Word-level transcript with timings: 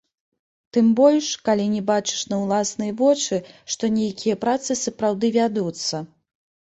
Тым 0.75 0.87
больш, 0.99 1.25
калі 1.49 1.65
не 1.73 1.81
бачыш 1.89 2.21
на 2.31 2.39
ўласныя 2.43 2.95
вочы, 3.01 3.37
што 3.73 3.91
нейкія 3.99 4.35
працы 4.47 4.79
сапраўды 4.85 5.31
вядуцца. 5.37 5.95